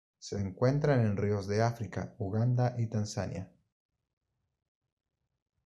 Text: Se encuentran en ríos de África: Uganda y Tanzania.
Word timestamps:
Se 0.17 0.35
encuentran 0.39 1.01
en 1.01 1.15
ríos 1.15 1.45
de 1.47 1.61
África: 1.61 2.15
Uganda 2.17 2.73
y 2.75 2.87
Tanzania. 2.87 3.51